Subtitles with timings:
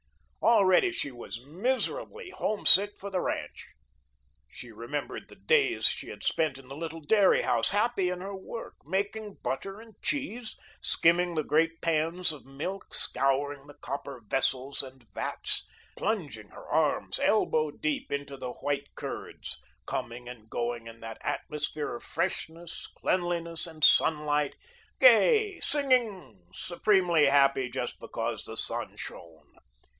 [0.41, 3.69] Already she was miserably homesick for the ranch.
[4.47, 8.35] She remembered the days she had spent in the little dairy house, happy in her
[8.35, 14.81] work, making butter and cheese; skimming the great pans of milk, scouring the copper vessels
[14.81, 20.99] and vats, plunging her arms, elbow deep, into the white curds; coming and going in
[21.01, 24.55] that atmosphere of freshness, cleanliness, and sunlight,
[24.99, 29.45] gay, singing, supremely happy just because the sun shone.